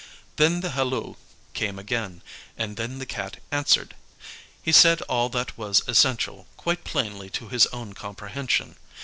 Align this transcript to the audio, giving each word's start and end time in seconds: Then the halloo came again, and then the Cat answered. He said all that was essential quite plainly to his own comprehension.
Then 0.37 0.61
the 0.61 0.71
halloo 0.71 1.13
came 1.53 1.77
again, 1.77 2.23
and 2.57 2.75
then 2.75 2.97
the 2.97 3.05
Cat 3.05 3.39
answered. 3.51 3.95
He 4.59 4.71
said 4.71 5.03
all 5.03 5.29
that 5.29 5.55
was 5.59 5.83
essential 5.87 6.47
quite 6.57 6.83
plainly 6.83 7.29
to 7.29 7.49
his 7.49 7.67
own 7.67 7.93
comprehension. 7.93 8.77